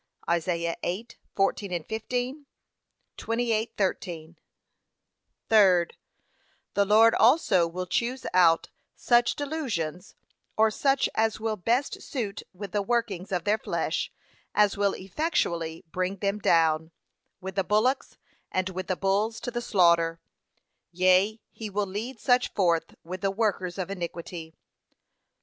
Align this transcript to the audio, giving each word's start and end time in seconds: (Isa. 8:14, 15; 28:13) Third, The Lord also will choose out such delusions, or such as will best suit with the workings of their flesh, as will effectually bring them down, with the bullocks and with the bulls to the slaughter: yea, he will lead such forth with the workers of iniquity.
(Isa. 0.27 0.75
8:14, 0.83 1.85
15; 1.87 2.47
28:13) 3.19 4.35
Third, 5.47 5.95
The 6.73 6.85
Lord 6.85 7.13
also 7.13 7.67
will 7.67 7.85
choose 7.85 8.25
out 8.33 8.69
such 8.95 9.35
delusions, 9.35 10.15
or 10.57 10.71
such 10.71 11.07
as 11.13 11.39
will 11.39 11.55
best 11.55 12.01
suit 12.01 12.41
with 12.51 12.71
the 12.71 12.81
workings 12.81 13.31
of 13.31 13.43
their 13.43 13.59
flesh, 13.59 14.11
as 14.55 14.75
will 14.75 14.95
effectually 14.95 15.83
bring 15.91 16.15
them 16.15 16.39
down, 16.39 16.89
with 17.39 17.53
the 17.53 17.63
bullocks 17.63 18.17
and 18.51 18.69
with 18.69 18.87
the 18.87 18.97
bulls 18.97 19.39
to 19.41 19.51
the 19.51 19.61
slaughter: 19.61 20.19
yea, 20.91 21.39
he 21.51 21.69
will 21.69 21.85
lead 21.85 22.19
such 22.19 22.51
forth 22.53 22.95
with 23.03 23.21
the 23.21 23.29
workers 23.29 23.77
of 23.77 23.91
iniquity. 23.91 24.55